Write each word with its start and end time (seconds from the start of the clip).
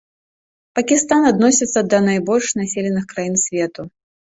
Пакістан 0.79 1.21
адносіцца 1.33 1.79
да 1.91 2.01
найбольш 2.09 2.47
населеных 2.63 3.09
краін 3.15 3.35
свету. 3.45 3.81